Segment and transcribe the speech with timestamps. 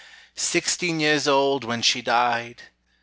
[0.35, 2.63] Sixteen years old when she died!